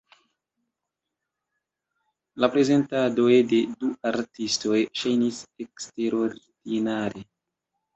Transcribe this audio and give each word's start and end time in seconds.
La 2.45 2.49
prezentadoj 2.57 3.29
de 3.55 3.63
du 3.77 3.93
artistoj 4.15 4.83
ŝajnis 5.05 5.47
eksterordinare. 5.69 7.29